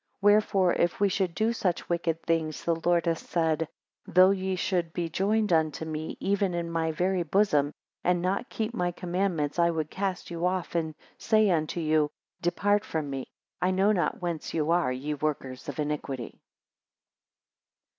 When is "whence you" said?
14.23-14.71